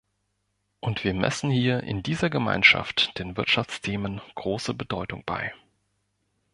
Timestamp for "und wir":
0.79-1.13